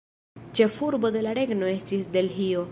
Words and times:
Ĉefurbo 0.59 1.13
de 1.17 1.23
la 1.27 1.37
regno 1.41 1.71
estis 1.77 2.13
Delhio. 2.19 2.69